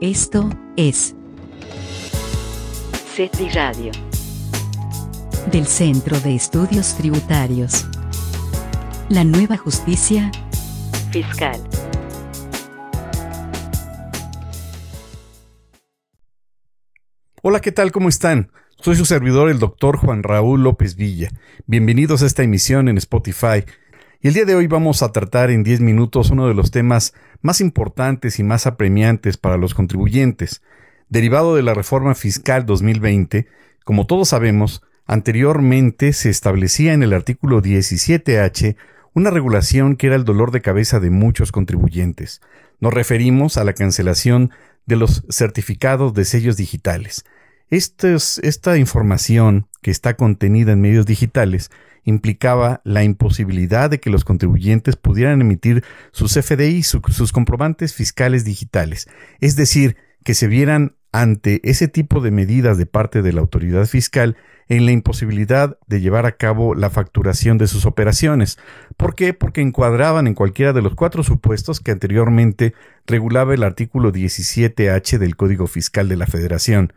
[0.00, 1.14] Esto es
[3.14, 3.92] CETRI Radio.
[5.50, 7.86] del Centro de Estudios Tributarios.
[9.08, 10.30] La nueva justicia
[11.10, 11.60] Fiscal.
[17.42, 17.90] Hola, ¿qué tal?
[17.92, 18.52] ¿Cómo están?
[18.80, 21.30] Soy su servidor, el doctor Juan Raúl López Villa.
[21.66, 23.64] Bienvenidos a esta emisión en Spotify.
[24.22, 27.14] Y el día de hoy vamos a tratar en 10 minutos uno de los temas
[27.40, 30.60] más importantes y más apremiantes para los contribuyentes.
[31.08, 33.46] Derivado de la reforma fiscal 2020,
[33.82, 38.76] como todos sabemos, anteriormente se establecía en el artículo 17H
[39.14, 42.42] una regulación que era el dolor de cabeza de muchos contribuyentes.
[42.78, 44.50] Nos referimos a la cancelación
[44.84, 47.24] de los certificados de sellos digitales.
[47.70, 51.70] Esta información que está contenida en medios digitales
[52.04, 58.44] implicaba la imposibilidad de que los contribuyentes pudieran emitir sus FDI, su- sus comprobantes fiscales
[58.44, 59.08] digitales.
[59.40, 63.86] Es decir, que se vieran ante ese tipo de medidas de parte de la autoridad
[63.86, 64.36] fiscal
[64.68, 68.58] en la imposibilidad de llevar a cabo la facturación de sus operaciones.
[68.96, 69.34] ¿Por qué?
[69.34, 72.74] Porque encuadraban en cualquiera de los cuatro supuestos que anteriormente
[73.06, 76.92] regulaba el artículo 17H del Código Fiscal de la Federación.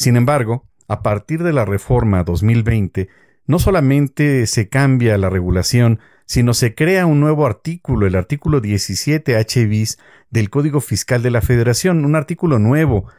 [0.00, 3.10] Sin embargo, a partir de la reforma 2020,
[3.44, 9.68] no solamente se cambia la regulación, sino se crea un nuevo artículo, el artículo 17H
[9.68, 9.98] bis
[10.30, 13.10] del Código Fiscal de la Federación, un artículo nuevo,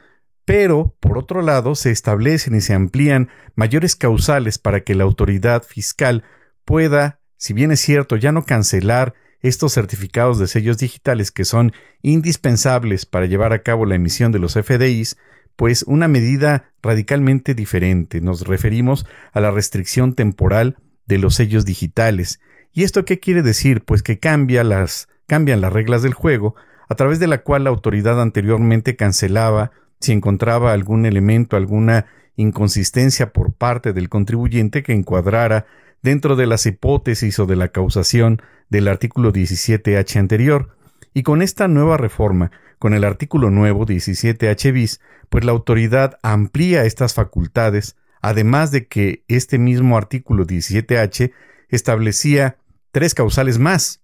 [0.44, 5.62] pero, por otro lado, se establecen y se amplían mayores causales para que la autoridad
[5.62, 6.24] fiscal
[6.66, 11.74] pueda, si bien es cierto, ya no cancelar estos certificados de sellos digitales que son
[12.02, 15.18] indispensables para llevar a cabo la emisión de los FDIs,
[15.56, 18.22] pues una medida radicalmente diferente.
[18.22, 22.40] Nos referimos a la restricción temporal de los sellos digitales.
[22.74, 23.84] ¿Y esto qué quiere decir?
[23.84, 26.56] Pues que cambia las, cambian las reglas del juego,
[26.90, 33.32] a través de la cual la autoridad anteriormente cancelaba si encontraba algún elemento, alguna inconsistencia
[33.32, 35.66] por parte del contribuyente que encuadrara
[36.02, 40.76] dentro de las hipótesis o de la causación del artículo 17H anterior.
[41.14, 46.84] Y con esta nueva reforma, con el artículo nuevo 17H bis, pues la autoridad amplía
[46.84, 51.32] estas facultades, además de que este mismo artículo 17H
[51.70, 52.58] establecía
[52.92, 54.02] tres causales más,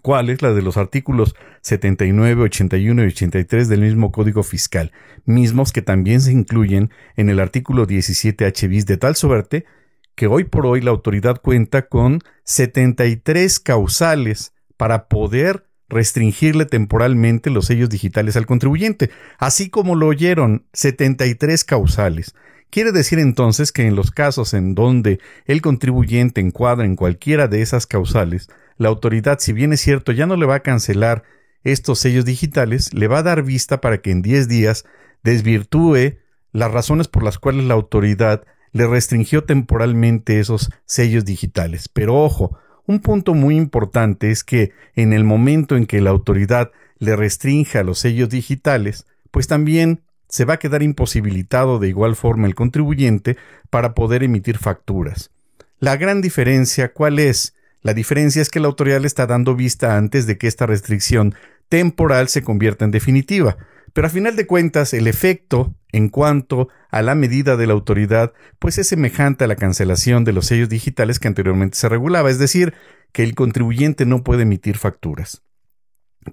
[0.00, 4.92] cuáles la de los artículos 79, 81 y 83 del mismo Código Fiscal,
[5.26, 9.66] mismos que también se incluyen en el artículo 17H bis de tal suerte
[10.14, 17.66] que hoy por hoy la autoridad cuenta con 73 causales para poder restringirle temporalmente los
[17.66, 22.34] sellos digitales al contribuyente, así como lo oyeron, 73 causales.
[22.70, 27.62] Quiere decir entonces que en los casos en donde el contribuyente encuadra en cualquiera de
[27.62, 31.24] esas causales, la autoridad, si bien es cierto, ya no le va a cancelar
[31.64, 34.84] estos sellos digitales, le va a dar vista para que en 10 días
[35.22, 36.18] desvirtúe
[36.52, 41.88] las razones por las cuales la autoridad le restringió temporalmente esos sellos digitales.
[41.88, 42.56] Pero ojo,
[42.86, 47.82] un punto muy importante es que en el momento en que la autoridad le restrinja
[47.82, 53.36] los sellos digitales, pues también se va a quedar imposibilitado de igual forma el contribuyente
[53.68, 55.30] para poder emitir facturas.
[55.80, 57.54] La gran diferencia, ¿cuál es?
[57.82, 61.34] La diferencia es que la autoridad le está dando vista antes de que esta restricción
[61.68, 63.56] temporal se convierta en definitiva.
[63.92, 68.32] Pero a final de cuentas, el efecto en cuanto a la medida de la autoridad,
[68.58, 72.38] pues es semejante a la cancelación de los sellos digitales que anteriormente se regulaba, es
[72.38, 72.74] decir,
[73.12, 75.42] que el contribuyente no puede emitir facturas.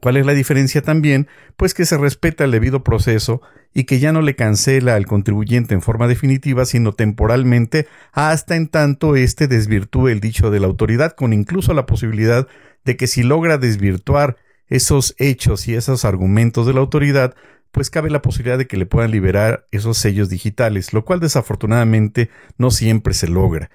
[0.01, 1.27] ¿Cuál es la diferencia también?
[1.55, 3.41] Pues que se respeta el debido proceso
[3.73, 8.67] y que ya no le cancela al contribuyente en forma definitiva, sino temporalmente hasta en
[8.67, 12.47] tanto éste desvirtúe el dicho de la autoridad, con incluso la posibilidad
[12.83, 17.35] de que si logra desvirtuar esos hechos y esos argumentos de la autoridad,
[17.71, 22.29] pues cabe la posibilidad de que le puedan liberar esos sellos digitales, lo cual desafortunadamente
[22.57, 23.69] no siempre se logra.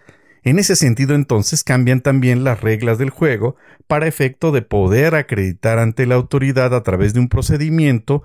[0.44, 5.78] En ese sentido, entonces, cambian también las reglas del juego para efecto de poder acreditar
[5.78, 8.24] ante la autoridad a través de un procedimiento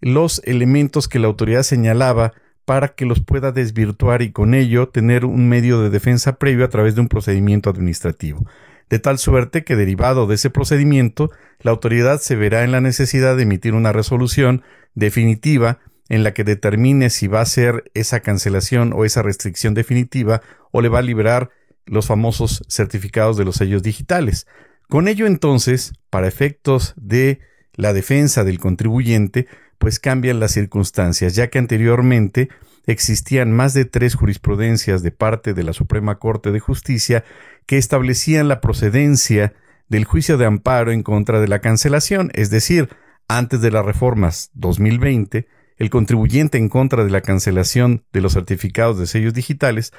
[0.00, 2.32] los elementos que la autoridad señalaba
[2.64, 6.68] para que los pueda desvirtuar y con ello tener un medio de defensa previo a
[6.68, 8.44] través de un procedimiento administrativo.
[8.92, 11.30] De tal suerte que derivado de ese procedimiento,
[11.60, 15.78] la autoridad se verá en la necesidad de emitir una resolución definitiva
[16.10, 20.42] en la que determine si va a ser esa cancelación o esa restricción definitiva
[20.72, 21.48] o le va a liberar
[21.86, 24.46] los famosos certificados de los sellos digitales.
[24.90, 27.40] Con ello entonces, para efectos de
[27.72, 29.46] la defensa del contribuyente,
[29.78, 32.50] pues cambian las circunstancias, ya que anteriormente
[32.86, 37.24] existían más de tres jurisprudencias de parte de la Suprema Corte de Justicia
[37.66, 39.54] que establecían la procedencia
[39.88, 42.88] del juicio de amparo en contra de la cancelación, es decir,
[43.28, 45.46] antes de las reformas 2020,
[45.76, 49.92] el contribuyente en contra de la cancelación de los certificados de sellos digitales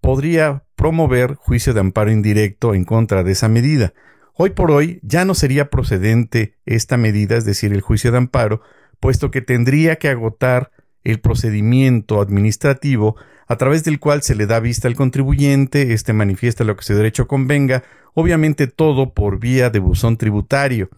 [0.00, 3.92] podría promover juicio de amparo indirecto en contra de esa medida.
[4.34, 8.60] Hoy por hoy ya no sería procedente esta medida, es decir, el juicio de amparo,
[9.00, 10.70] puesto que tendría que agotar
[11.06, 13.16] el procedimiento administrativo
[13.46, 16.94] a través del cual se le da vista al contribuyente, éste manifiesta lo que su
[16.94, 20.90] derecho convenga, obviamente todo por vía de buzón tributario.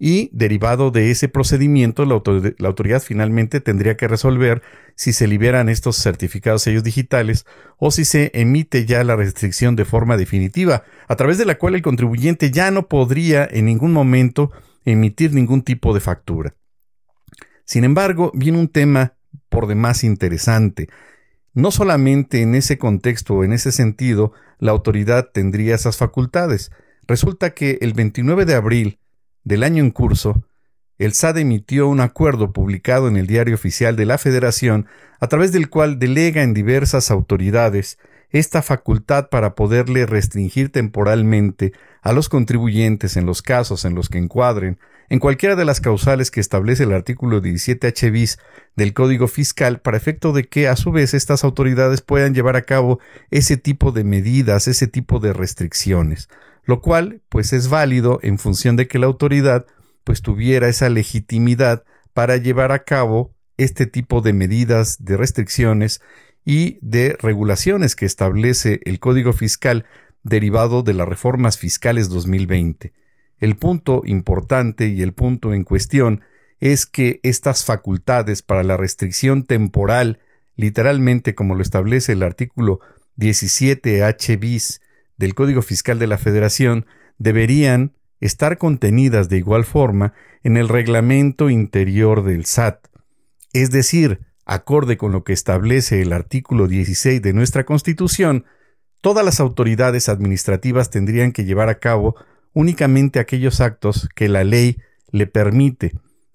[0.00, 2.14] Y derivado de ese procedimiento, la,
[2.66, 4.62] autoridad finalmente tendría que resolver
[4.96, 7.44] si se liberan estos certificados sellos digitales
[7.78, 11.74] o si se emite ya la restricción de forma definitiva, a través de la cual
[11.76, 14.50] el contribuyente ya no podría en ningún momento
[14.84, 16.54] emitir ningún tipo de factura.
[17.64, 19.14] Sin embargo, viene un tema
[19.48, 20.88] por demás interesante.
[21.52, 26.70] No solamente en ese contexto o en ese sentido la autoridad tendría esas facultades.
[27.06, 28.98] Resulta que el 29 de abril
[29.42, 30.44] del año en curso,
[30.98, 34.86] el SAD emitió un acuerdo publicado en el Diario Oficial de la Federación,
[35.18, 37.98] a través del cual delega en diversas autoridades
[38.28, 41.72] esta facultad para poderle restringir temporalmente
[42.02, 44.78] a los contribuyentes en los casos en los que encuadren
[45.10, 48.38] en cualquiera de las causales que establece el artículo 17H bis
[48.76, 52.62] del Código Fiscal para efecto de que a su vez estas autoridades puedan llevar a
[52.62, 53.00] cabo
[53.32, 56.28] ese tipo de medidas, ese tipo de restricciones,
[56.64, 59.66] lo cual pues es válido en función de que la autoridad
[60.04, 61.82] pues tuviera esa legitimidad
[62.14, 66.00] para llevar a cabo este tipo de medidas de restricciones
[66.44, 69.86] y de regulaciones que establece el Código Fiscal
[70.22, 72.92] derivado de las reformas fiscales 2020.
[73.40, 76.20] El punto importante y el punto en cuestión
[76.60, 80.20] es que estas facultades para la restricción temporal,
[80.56, 82.80] literalmente como lo establece el artículo
[83.16, 84.82] 17H bis
[85.16, 86.86] del Código Fiscal de la Federación,
[87.18, 92.88] deberían estar contenidas de igual forma en el reglamento interior del SAT.
[93.54, 98.44] Es decir, acorde con lo que establece el artículo 16 de nuestra Constitución,
[99.00, 102.16] todas las autoridades administrativas tendrían que llevar a cabo
[102.52, 104.78] únicamente aquellos actos que la ley
[105.10, 105.92] le permite,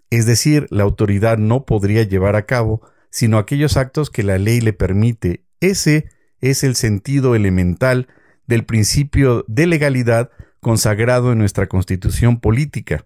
[0.10, 2.82] es decir, la autoridad no podría llevar a cabo
[3.16, 5.46] sino aquellos actos que la ley le permite.
[5.62, 6.10] Ese
[6.42, 8.10] es el sentido elemental
[8.46, 13.06] del principio de legalidad consagrado en nuestra constitución política,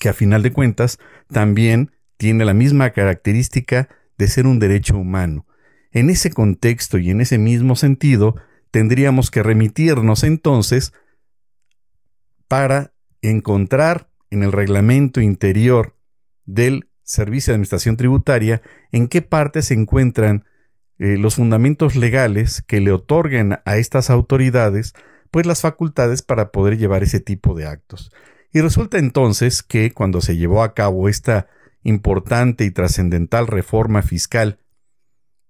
[0.00, 0.98] que a final de cuentas
[1.28, 3.88] también tiene la misma característica
[4.18, 5.46] de ser un derecho humano.
[5.92, 8.34] En ese contexto y en ese mismo sentido,
[8.72, 10.92] tendríamos que remitirnos entonces
[12.50, 15.94] para encontrar en el reglamento interior
[16.46, 18.60] del Servicio de Administración Tributaria
[18.90, 20.44] en qué parte se encuentran
[20.98, 24.94] eh, los fundamentos legales que le otorguen a estas autoridades
[25.30, 28.10] pues las facultades para poder llevar ese tipo de actos.
[28.52, 31.46] Y resulta entonces que cuando se llevó a cabo esta
[31.84, 34.58] importante y trascendental reforma fiscal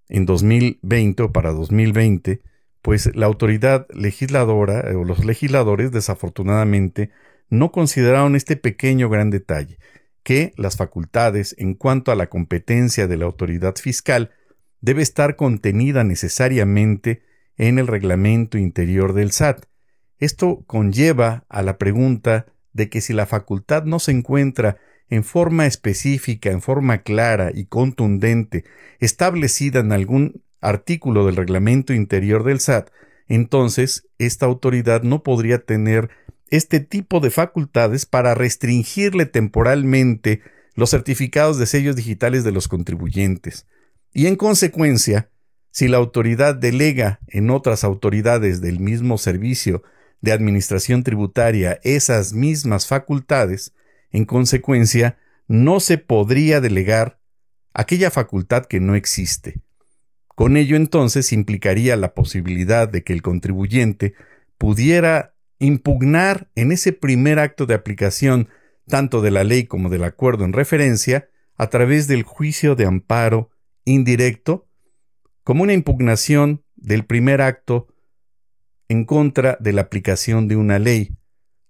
[0.07, 2.43] en 2020 o para 2020,
[2.81, 7.11] pues la autoridad legisladora eh, o los legisladores desafortunadamente
[7.49, 9.77] no consideraron este pequeño gran detalle,
[10.23, 14.31] que las facultades en cuanto a la competencia de la autoridad fiscal
[14.79, 17.21] debe estar contenida necesariamente
[17.57, 19.65] en el reglamento interior del SAT.
[20.17, 24.77] Esto conlleva a la pregunta de que si la facultad no se encuentra
[25.09, 28.63] en forma específica, en forma clara y contundente,
[28.99, 32.89] establecida en algún artículo del reglamento interior del SAT,
[33.27, 36.09] entonces esta autoridad no podría tener
[36.49, 40.41] este tipo de facultades para restringirle temporalmente
[40.75, 43.67] los certificados de sellos digitales de los contribuyentes.
[44.13, 45.29] Y en consecuencia,
[45.71, 49.83] si la autoridad delega en otras autoridades del mismo servicio
[50.19, 53.73] de administración tributaria esas mismas facultades,
[54.11, 57.19] en consecuencia, no se podría delegar
[57.73, 59.61] aquella facultad que no existe.
[60.41, 64.15] Con ello entonces implicaría la posibilidad de que el contribuyente
[64.57, 68.49] pudiera impugnar en ese primer acto de aplicación
[68.87, 73.51] tanto de la ley como del acuerdo en referencia a través del juicio de amparo
[73.85, 74.67] indirecto
[75.43, 77.89] como una impugnación del primer acto
[78.89, 81.15] en contra de la aplicación de una ley,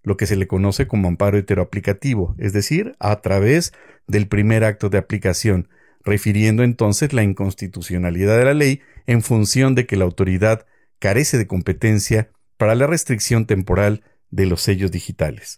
[0.02, 3.74] lo que se le conoce como amparo heteroaplicativo, es decir, a través
[4.08, 5.68] del primer acto de aplicación,
[6.04, 10.66] refiriendo entonces la inconstitucionalidad de la ley en función de que la autoridad
[11.00, 15.58] carece de competencia para la restricción temporal de los sellos digitales.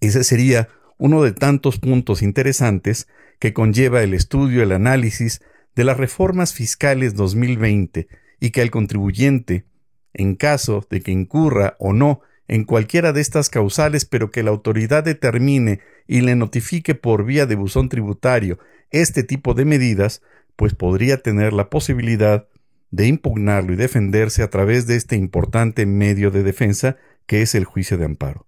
[0.00, 3.08] Ese sería uno de tantos puntos interesantes
[3.38, 5.42] que conlleva el estudio, el análisis
[5.74, 8.08] de las reformas fiscales 2020
[8.40, 9.66] y que el contribuyente,
[10.12, 14.50] en caso de que incurra o no en cualquiera de estas causales, pero que la
[14.50, 18.58] autoridad determine y le notifique por vía de buzón tributario
[19.00, 20.22] este tipo de medidas,
[20.56, 22.48] pues podría tener la posibilidad
[22.90, 26.96] de impugnarlo y defenderse a través de este importante medio de defensa
[27.26, 28.46] que es el juicio de amparo.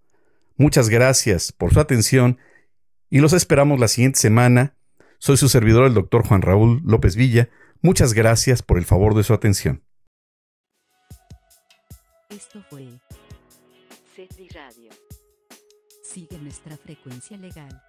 [0.56, 2.38] Muchas gracias por su atención
[3.10, 4.76] y los esperamos la siguiente semana.
[5.18, 7.48] Soy su servidor, el doctor Juan Raúl López Villa.
[7.82, 9.82] Muchas gracias por el favor de su atención.
[12.30, 12.86] Esto fue
[14.54, 14.90] Radio.
[16.02, 17.82] Sigue nuestra frecuencia legal.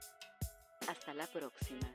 [0.88, 1.88] Hasta la próxima.